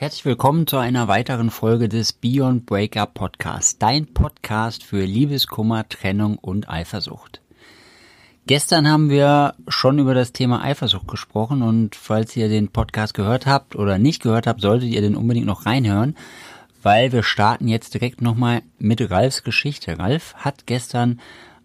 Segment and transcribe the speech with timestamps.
[0.00, 6.38] Herzlich willkommen zu einer weiteren Folge des Beyond Breakup Podcast, dein Podcast für Liebeskummer, Trennung
[6.38, 7.42] und Eifersucht.
[8.46, 13.44] Gestern haben wir schon über das Thema Eifersucht gesprochen und falls ihr den Podcast gehört
[13.44, 16.16] habt oder nicht gehört habt, solltet ihr den unbedingt noch reinhören,
[16.82, 19.98] weil wir starten jetzt direkt nochmal mit Ralfs Geschichte.
[19.98, 21.20] Ralf hat gestern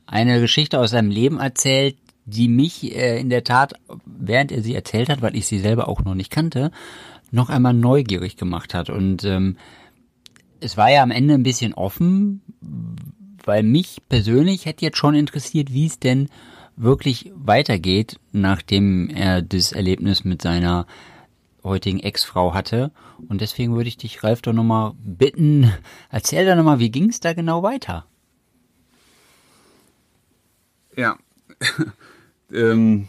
[0.08, 1.96] eine Geschichte aus seinem Leben erzählt,
[2.26, 3.76] die mich äh, in der Tat,
[4.06, 6.72] während er sie erzählt hat, weil ich sie selber auch noch nicht kannte,
[7.32, 8.90] noch einmal neugierig gemacht hat.
[8.90, 9.58] Und ähm,
[10.60, 12.42] es war ja am Ende ein bisschen offen,
[13.44, 16.30] weil mich persönlich hätte jetzt schon interessiert, wie es denn
[16.76, 20.88] wirklich weitergeht, nachdem er das Erlebnis mit seiner
[21.64, 22.92] heutigen Ex-Frau hatte.
[23.28, 25.72] Und deswegen würde ich dich, Ralf, doch nochmal bitten,
[26.10, 28.06] erzähl doch nochmal, wie ging es da genau weiter?
[30.96, 31.18] Ja,
[32.54, 33.08] ähm,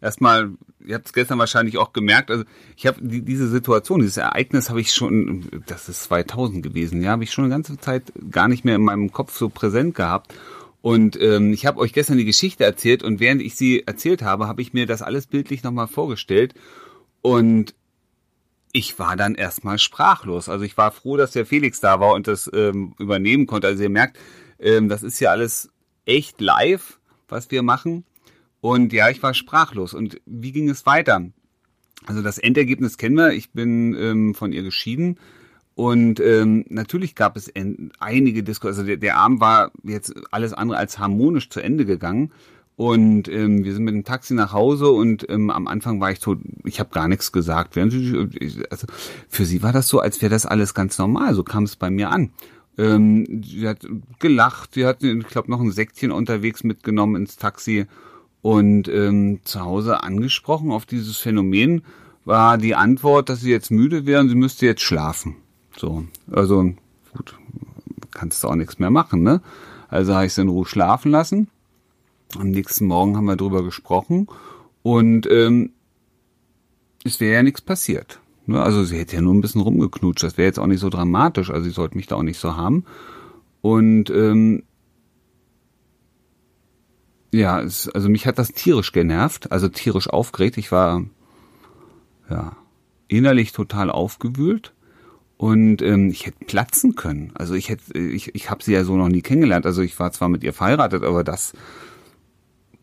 [0.00, 0.50] erstmal
[0.86, 2.44] ihr habt es gestern wahrscheinlich auch gemerkt, also
[2.76, 7.10] ich habe die, diese Situation, dieses Ereignis habe ich schon, das ist 2000 gewesen, ja,
[7.10, 10.34] habe ich schon eine ganze Zeit gar nicht mehr in meinem Kopf so präsent gehabt.
[10.82, 14.46] Und ähm, ich habe euch gestern die Geschichte erzählt und während ich sie erzählt habe,
[14.46, 16.54] habe ich mir das alles bildlich nochmal vorgestellt
[17.22, 17.74] und
[18.70, 20.48] ich war dann erstmal sprachlos.
[20.48, 23.66] Also ich war froh, dass der Felix da war und das ähm, übernehmen konnte.
[23.66, 24.18] Also ihr merkt,
[24.60, 25.70] ähm, das ist ja alles
[26.04, 28.04] echt live, was wir machen.
[28.60, 29.94] Und ja, ich war sprachlos.
[29.94, 31.24] Und wie ging es weiter?
[32.06, 33.32] Also das Endergebnis kennen wir.
[33.32, 35.18] Ich bin ähm, von ihr geschieden.
[35.74, 37.52] Und ähm, natürlich gab es
[37.98, 38.78] einige Diskussionen.
[38.78, 42.32] Also der, der Abend war jetzt alles andere als harmonisch zu Ende gegangen.
[42.76, 46.20] Und ähm, wir sind mit dem Taxi nach Hause und ähm, am Anfang war ich
[46.20, 47.78] so, ich habe gar nichts gesagt.
[47.78, 48.86] Also
[49.28, 51.34] für sie war das so, als wäre das alles ganz normal.
[51.34, 52.32] So kam es bei mir an.
[52.76, 53.86] Ähm, sie hat
[54.18, 57.86] gelacht, sie hat, ich glaube, noch ein Säckchen unterwegs mitgenommen ins Taxi
[58.46, 61.82] und ähm, zu Hause angesprochen auf dieses Phänomen
[62.24, 65.34] war die Antwort, dass sie jetzt müde wäre und sie müsste jetzt schlafen.
[65.76, 66.72] So, also
[67.12, 67.36] gut,
[68.12, 69.40] kannst du auch nichts mehr machen, ne?
[69.88, 71.48] Also habe ich sie in Ruhe schlafen lassen.
[72.38, 74.28] Am nächsten Morgen haben wir drüber gesprochen
[74.84, 75.72] und ähm,
[77.02, 78.20] es wäre ja nichts passiert.
[78.46, 78.62] Ne?
[78.62, 81.50] Also sie hätte ja nur ein bisschen rumgeknutscht, das wäre jetzt auch nicht so dramatisch,
[81.50, 82.84] also sie sollte mich da auch nicht so haben.
[83.60, 84.62] Und ähm,
[87.36, 90.56] ja, es, also mich hat das tierisch genervt, also tierisch aufgeregt.
[90.58, 91.04] Ich war
[92.30, 92.56] ja
[93.08, 94.72] innerlich total aufgewühlt
[95.36, 97.32] und ähm, ich hätte platzen können.
[97.34, 99.66] Also ich hätte, ich, ich habe sie ja so noch nie kennengelernt.
[99.66, 101.52] Also ich war zwar mit ihr verheiratet, aber das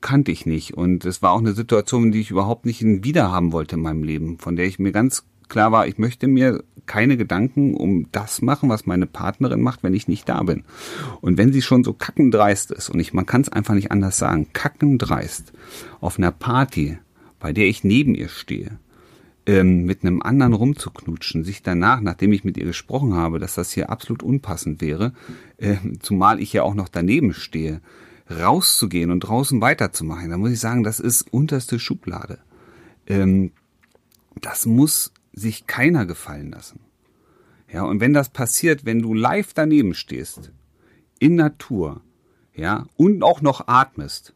[0.02, 0.76] kannte ich nicht.
[0.76, 4.04] Und es war auch eine Situation, die ich überhaupt nicht wieder haben wollte in meinem
[4.04, 8.42] Leben, von der ich mir ganz klar war, ich möchte mir keine Gedanken um das
[8.42, 10.64] machen, was meine Partnerin macht, wenn ich nicht da bin.
[11.22, 14.18] Und wenn sie schon so kackendreist ist, und ich, man kann es einfach nicht anders
[14.18, 15.54] sagen, kackendreist,
[16.02, 16.98] auf einer Party,
[17.40, 18.80] bei der ich neben ihr stehe,
[19.46, 23.72] ähm, mit einem anderen rumzuknutschen, sich danach, nachdem ich mit ihr gesprochen habe, dass das
[23.72, 25.14] hier absolut unpassend wäre,
[25.58, 27.80] äh, zumal ich ja auch noch daneben stehe,
[28.28, 32.40] rauszugehen und draußen weiterzumachen, da muss ich sagen, das ist unterste Schublade.
[33.06, 33.52] Ähm,
[34.42, 36.80] das muss sich keiner gefallen lassen.
[37.72, 40.52] Ja, und wenn das passiert, wenn du live daneben stehst,
[41.20, 42.02] in Natur,
[42.56, 44.34] ja, und auch noch atmest,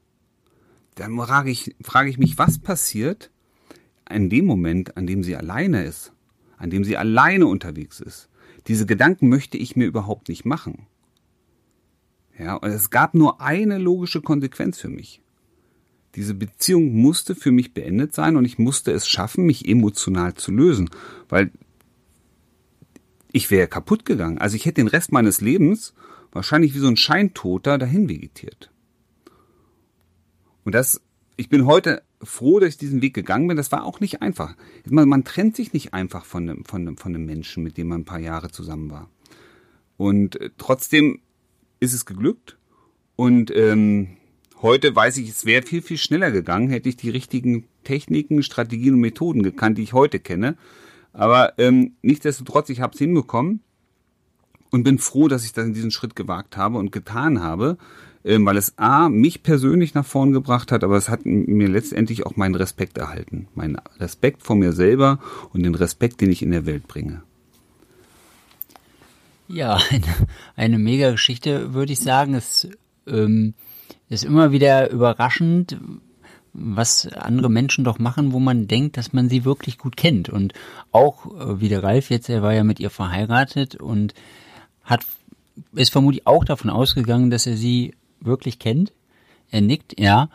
[0.95, 3.29] dann frage ich, frage ich mich, was passiert
[4.09, 6.13] in dem Moment, an dem sie alleine ist,
[6.57, 8.29] an dem sie alleine unterwegs ist.
[8.67, 10.87] Diese Gedanken möchte ich mir überhaupt nicht machen.
[12.37, 15.21] Ja, und es gab nur eine logische Konsequenz für mich.
[16.17, 20.51] Diese Beziehung musste für mich beendet sein und ich musste es schaffen, mich emotional zu
[20.51, 20.89] lösen,
[21.29, 21.51] weil
[23.31, 24.39] ich wäre kaputt gegangen.
[24.39, 25.93] Also ich hätte den Rest meines Lebens
[26.31, 28.71] wahrscheinlich wie so ein Scheintoter dahin vegetiert.
[30.63, 31.01] Und das,
[31.35, 33.55] ich bin heute froh, dass ich diesen Weg gegangen bin.
[33.55, 34.55] Das war auch nicht einfach.
[34.89, 37.89] Man, man trennt sich nicht einfach von einem, von, einem, von einem Menschen, mit dem
[37.89, 39.07] man ein paar Jahre zusammen war.
[39.97, 41.19] Und äh, trotzdem
[41.79, 42.57] ist es geglückt.
[43.15, 44.17] Und ähm,
[44.61, 48.95] Heute weiß ich, es wäre viel, viel schneller gegangen, hätte ich die richtigen Techniken, Strategien
[48.95, 50.57] und Methoden gekannt, die ich heute kenne.
[51.13, 53.61] Aber ähm, nichtsdestotrotz, ich habe es hinbekommen
[54.71, 57.77] und bin froh, dass ich dann diesen Schritt gewagt habe und getan habe,
[58.25, 62.25] ähm, weil es A, mich persönlich nach vorn gebracht hat, aber es hat mir letztendlich
[62.25, 63.47] auch meinen Respekt erhalten.
[63.53, 65.19] Meinen Respekt vor mir selber
[65.53, 67.21] und den Respekt, den ich in der Welt bringe.
[69.47, 72.33] Ja, eine, eine mega Geschichte, würde ich sagen.
[72.33, 72.67] Es
[73.05, 73.53] ähm,
[74.09, 75.77] ist immer wieder überraschend,
[76.53, 80.29] was andere Menschen doch machen, wo man denkt, dass man sie wirklich gut kennt.
[80.29, 80.53] Und
[80.91, 84.13] auch äh, wie der Ralf jetzt, er war ja mit ihr verheiratet und
[84.83, 85.05] hat
[85.73, 88.93] ist vermutlich auch davon ausgegangen, dass er sie wirklich kennt.
[89.51, 90.29] Er nickt, ja.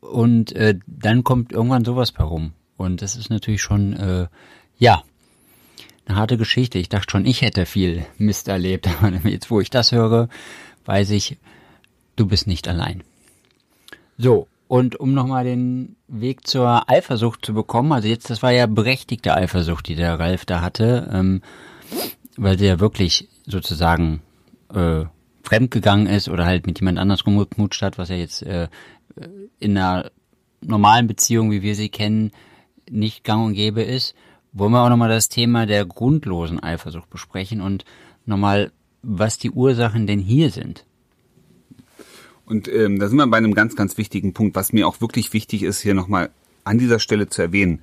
[0.00, 2.52] Und äh, dann kommt irgendwann sowas herum.
[2.76, 4.26] Und das ist natürlich schon, äh,
[4.78, 5.02] ja,
[6.06, 6.78] eine harte Geschichte.
[6.78, 8.88] Ich dachte schon, ich hätte viel Mist erlebt.
[9.02, 10.28] Aber jetzt, wo ich das höre,
[10.84, 11.36] weiß ich,
[12.20, 13.02] du bist nicht allein.
[14.18, 18.66] So, und um nochmal den Weg zur Eifersucht zu bekommen, also jetzt, das war ja
[18.66, 21.42] berechtigte Eifersucht, die der Ralf da hatte, ähm,
[22.36, 24.22] weil sie ja wirklich sozusagen
[24.72, 25.06] äh,
[25.42, 28.68] fremdgegangen ist oder halt mit jemand anders rumgeknutscht hat, was ja jetzt äh,
[29.58, 30.10] in einer
[30.60, 32.30] normalen Beziehung, wie wir sie kennen,
[32.88, 34.14] nicht gang und gäbe ist,
[34.52, 37.84] wollen wir auch nochmal das Thema der grundlosen Eifersucht besprechen und
[38.26, 40.84] nochmal, was die Ursachen denn hier sind.
[42.50, 45.32] Und ähm, da sind wir bei einem ganz, ganz wichtigen Punkt, was mir auch wirklich
[45.32, 46.30] wichtig ist, hier nochmal
[46.64, 47.78] an dieser Stelle zu erwähnen.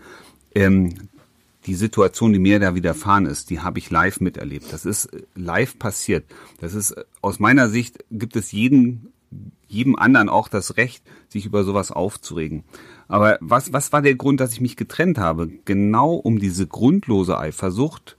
[0.53, 0.93] Ähm,
[1.65, 4.71] die Situation, die mir da widerfahren ist, die habe ich live miterlebt.
[4.71, 6.25] Das ist live passiert.
[6.59, 9.13] Das ist aus meiner Sicht gibt es jeden
[9.67, 12.63] jedem anderen auch das Recht, sich über sowas aufzuregen.
[13.07, 15.49] Aber was, was war der Grund, dass ich mich getrennt habe?
[15.65, 18.17] Genau um diese grundlose Eifersucht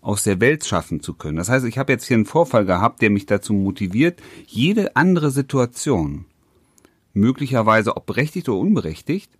[0.00, 1.36] aus der Welt schaffen zu können.
[1.36, 5.30] Das heißt, ich habe jetzt hier einen Vorfall gehabt, der mich dazu motiviert, jede andere
[5.30, 6.24] Situation,
[7.12, 9.30] möglicherweise ob berechtigt oder unberechtigt,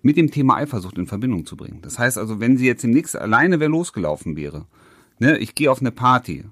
[0.00, 1.80] mit dem Thema Eifersucht in Verbindung zu bringen.
[1.82, 4.66] Das heißt also, wenn sie jetzt demnächst alleine wer losgelaufen wäre,
[5.18, 6.44] ne, ich gehe auf eine Party,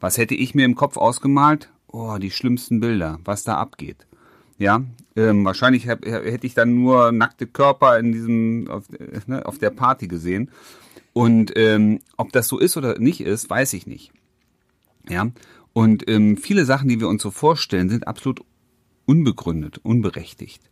[0.00, 1.70] was hätte ich mir im Kopf ausgemalt?
[1.92, 4.06] oh, die schlimmsten Bilder, was da abgeht.
[4.60, 4.82] Ja,
[5.16, 8.84] ähm, wahrscheinlich hätte ich dann nur nackte Körper in diesem auf,
[9.26, 10.50] ne, auf der Party gesehen.
[11.14, 14.12] Und ähm, ob das so ist oder nicht ist, weiß ich nicht.
[15.08, 15.30] Ja,
[15.72, 18.44] und ähm, viele Sachen, die wir uns so vorstellen, sind absolut
[19.06, 20.62] unbegründet, unberechtigt.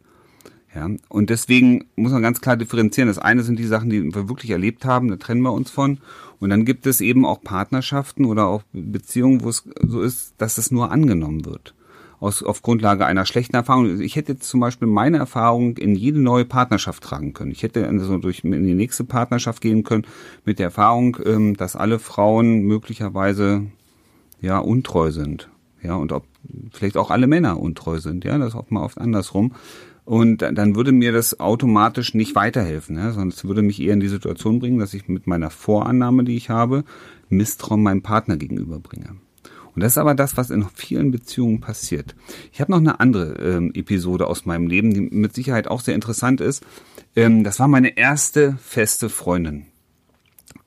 [0.75, 3.09] Ja, und deswegen muss man ganz klar differenzieren.
[3.09, 6.01] Das eine sind die Sachen, die wir wirklich erlebt haben, da trennen wir uns von.
[6.41, 10.59] Und dann gibt es eben auch Partnerschaften oder auch Beziehungen, wo es so ist, dass
[10.59, 11.75] es nur angenommen wird.
[12.21, 14.01] Aus, auf Grundlage einer schlechten Erfahrung.
[14.01, 17.53] Ich hätte zum Beispiel meine Erfahrung in jede neue Partnerschaft tragen können.
[17.53, 20.05] Ich hätte also durch in die nächste Partnerschaft gehen können
[20.45, 23.67] mit der Erfahrung, ähm, dass alle Frauen möglicherweise
[24.41, 25.49] ja untreu sind.
[25.83, 26.25] Ja, und ob
[26.73, 29.53] vielleicht auch alle Männer untreu sind, ja, das ist auch mal oft andersrum.
[30.05, 34.09] Und dann würde mir das automatisch nicht weiterhelfen, ja, es würde mich eher in die
[34.09, 36.85] Situation bringen, dass ich mit meiner Vorannahme, die ich habe,
[37.29, 39.17] Misstrauen meinem Partner gegenüberbringe.
[39.79, 42.17] Und das ist aber das, was in vielen Beziehungen passiert.
[42.53, 45.95] Ich habe noch eine andere ähm, Episode aus meinem Leben, die mit Sicherheit auch sehr
[45.95, 46.67] interessant ist.
[47.15, 49.67] Ähm, das war meine erste feste Freundin.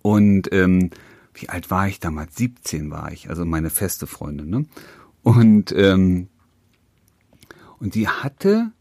[0.02, 0.92] Und ähm,
[1.34, 2.38] wie alt war ich damals?
[2.38, 4.50] 17 war ich, also meine feste Freundin.
[4.50, 4.66] Ne?
[5.24, 6.30] Und ähm,
[7.80, 8.72] und die hatte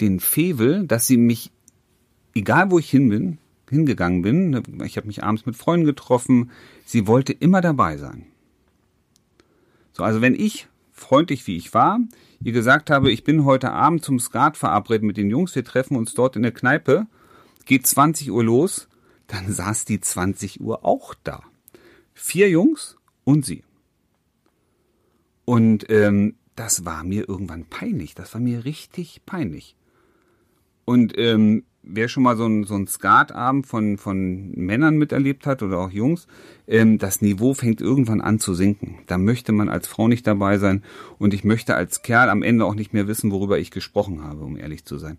[0.00, 1.52] den Fevel, dass sie mich,
[2.34, 3.38] egal wo ich hin bin,
[3.70, 6.50] hingegangen bin, ich habe mich abends mit Freunden getroffen,
[6.84, 8.26] sie wollte immer dabei sein.
[9.94, 12.00] So, also wenn ich, freundlich wie ich war,
[12.42, 15.96] ihr gesagt habe, ich bin heute Abend zum Skat verabredet mit den Jungs, wir treffen
[15.96, 17.06] uns dort in der Kneipe,
[17.64, 18.88] geht 20 Uhr los,
[19.28, 21.44] dann saß die 20 Uhr auch da.
[22.12, 23.62] Vier Jungs und sie.
[25.44, 28.16] Und ähm, das war mir irgendwann peinlich.
[28.16, 29.76] Das war mir richtig peinlich.
[30.84, 35.62] Und ähm, wer schon mal so ein, so ein Skatabend von, von Männern miterlebt hat
[35.62, 36.26] oder auch Jungs,
[36.66, 38.98] ähm, das Niveau fängt irgendwann an zu sinken.
[39.06, 40.82] Da möchte man als Frau nicht dabei sein
[41.18, 44.44] und ich möchte als Kerl am Ende auch nicht mehr wissen, worüber ich gesprochen habe,
[44.44, 45.18] um ehrlich zu sein.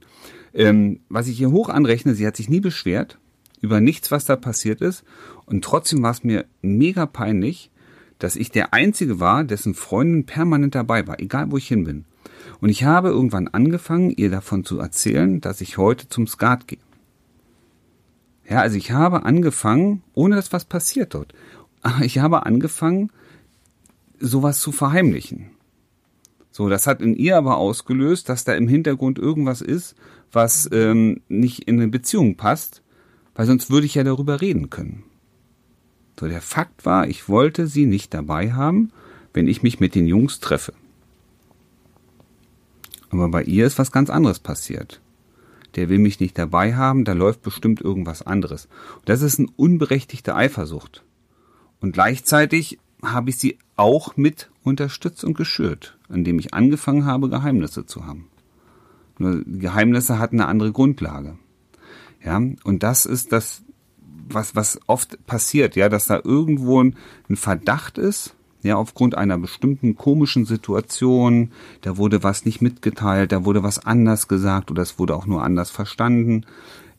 [0.54, 3.20] Ähm, was ich hier hoch anrechne, sie hat sich nie beschwert
[3.62, 5.04] über nichts, was da passiert ist
[5.46, 7.72] und trotzdem war es mir mega peinlich,
[8.20, 12.06] dass ich der Einzige war, dessen Freundin permanent dabei war, egal wo ich hin bin.
[12.62, 16.80] Und ich habe irgendwann angefangen, ihr davon zu erzählen, dass ich heute zum Skat gehe.
[18.48, 21.34] Ja, also ich habe angefangen, ohne dass was passiert dort,
[22.02, 23.12] ich habe angefangen,
[24.20, 25.52] sowas zu verheimlichen.
[26.52, 29.96] So, das hat in ihr aber ausgelöst, dass da im Hintergrund irgendwas ist,
[30.32, 32.82] was ähm, nicht in eine Beziehung passt,
[33.36, 35.04] weil sonst würde ich ja darüber reden können.
[36.18, 38.92] So, der Fakt war, ich wollte sie nicht dabei haben,
[39.34, 40.74] wenn ich mich mit den Jungs treffe.
[43.10, 45.02] Aber bei ihr ist was ganz anderes passiert.
[45.76, 48.68] Der will mich nicht dabei haben, da läuft bestimmt irgendwas anderes.
[48.98, 51.04] Und das ist eine unberechtigte Eifersucht.
[51.82, 57.86] Und gleichzeitig habe ich sie auch mit unterstützt und geschürt, indem ich angefangen habe, Geheimnisse
[57.86, 58.30] zu haben.
[59.18, 61.38] Nur Geheimnisse hatten eine andere Grundlage.
[62.24, 63.64] Ja, und das ist das,
[64.28, 66.96] was, was oft passiert, ja, dass da irgendwo ein
[67.30, 73.62] Verdacht ist, ja, aufgrund einer bestimmten komischen Situation, da wurde was nicht mitgeteilt, da wurde
[73.62, 76.46] was anders gesagt oder es wurde auch nur anders verstanden.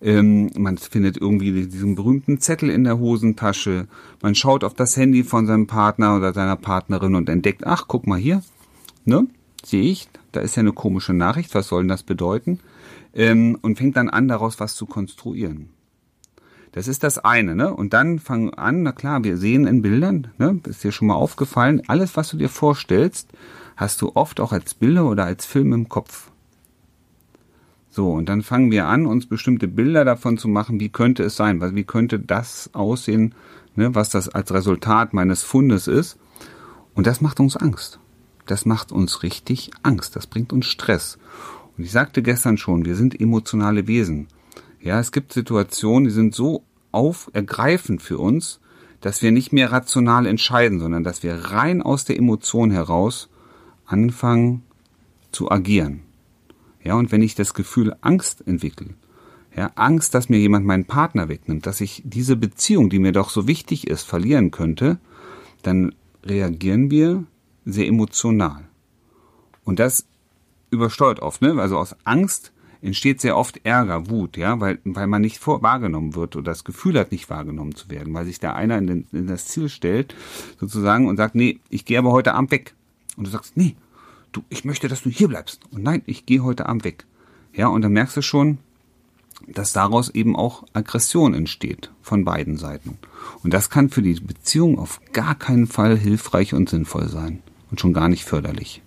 [0.00, 3.88] Ähm, man findet irgendwie diesen berühmten Zettel in der Hosentasche.
[4.23, 8.06] Man schaut auf das Handy von seinem Partner oder seiner Partnerin und entdeckt, ach, guck
[8.06, 8.42] mal hier,
[9.04, 9.26] ne,
[9.64, 12.61] sehe ich, da ist ja eine komische Nachricht, was soll denn das bedeuten?
[13.12, 15.70] Ähm, und fängt dann an, daraus was zu konstruieren.
[16.76, 17.73] Das ist das eine, ne?
[17.73, 20.61] Und dann fangen an, na klar, wir sehen in Bildern, ne?
[20.68, 23.30] Ist dir schon mal aufgefallen, alles, was du dir vorstellst,
[23.78, 26.30] hast du oft auch als Bilder oder als Film im Kopf.
[27.88, 31.35] So, und dann fangen wir an, uns bestimmte Bilder davon zu machen, wie könnte es
[31.35, 33.35] sein, wie könnte das aussehen,
[33.75, 36.18] ne, was das als Resultat meines Fundes ist.
[36.95, 38.00] Und das macht uns Angst.
[38.45, 40.14] Das macht uns richtig Angst.
[40.14, 41.16] Das bringt uns Stress.
[41.78, 44.28] Und ich sagte gestern schon, wir sind emotionale Wesen.
[44.87, 46.62] Ja, es gibt Situationen, die sind so
[46.93, 48.61] auf, ergreifend für uns,
[49.00, 53.28] dass wir nicht mehr rational entscheiden, sondern dass wir rein aus der Emotion heraus
[53.85, 54.62] anfangen
[55.33, 56.02] zu agieren.
[56.85, 58.90] Ja, und wenn ich das Gefühl Angst entwickle,
[59.57, 63.31] ja, Angst, dass mir jemand meinen Partner wegnimmt, dass ich diese Beziehung, die mir doch
[63.31, 65.00] so wichtig ist, verlieren könnte,
[65.64, 67.25] dann reagieren wir
[67.64, 68.62] sehr emotional.
[69.64, 70.07] Und das
[70.71, 71.61] übersteuert oft, ne?
[71.61, 72.52] Also aus Angst
[72.83, 76.64] entsteht sehr oft Ärger, Wut, ja, weil, weil man nicht vor, wahrgenommen wird oder das
[76.64, 79.68] Gefühl hat, nicht wahrgenommen zu werden, weil sich da einer in, den, in das Ziel
[79.68, 80.14] stellt,
[80.61, 82.75] sozusagen, und sagt, nee, ich gehe aber heute Abend weg.
[83.16, 83.76] Und du sagst, nee,
[84.33, 85.61] du, ich möchte, dass du hier bleibst.
[85.71, 87.06] Und nein, ich gehe heute Abend weg.
[87.52, 88.59] Ja, und dann merkst du schon,
[89.47, 92.99] dass daraus eben auch Aggression entsteht von beiden Seiten.
[93.42, 97.80] Und das kann für die Beziehung auf gar keinen Fall hilfreich und sinnvoll sein und
[97.80, 98.83] schon gar nicht förderlich.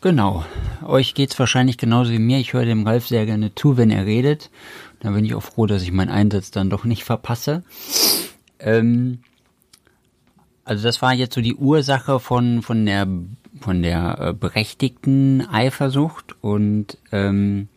[0.00, 0.44] Genau.
[0.82, 2.38] Euch geht's wahrscheinlich genauso wie mir.
[2.38, 4.50] Ich höre dem Ralf sehr gerne zu, wenn er redet.
[5.00, 7.62] Da bin ich auch froh, dass ich meinen Einsatz dann doch nicht verpasse.
[8.58, 9.18] Ähm,
[10.64, 13.06] also das war jetzt so die Ursache von, von der,
[13.60, 17.68] von der äh, berechtigten Eifersucht und ähm,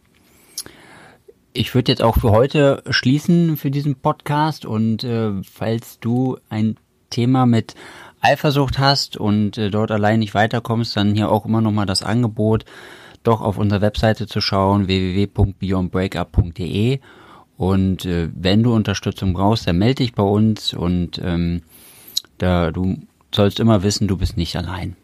[1.53, 6.77] ich würde jetzt auch für heute schließen für diesen Podcast und äh, falls du ein
[7.09, 7.75] Thema mit
[8.23, 12.65] Eifersucht hast und äh, dort allein nicht weiterkommst, dann hier auch immer nochmal das Angebot,
[13.23, 16.99] doch auf unserer Webseite zu schauen, www.beyondbreakup.de
[17.57, 21.61] und äh, wenn du Unterstützung brauchst, dann melde dich bei uns und ähm,
[22.37, 22.97] da, du
[23.33, 24.95] sollst immer wissen, du bist nicht allein.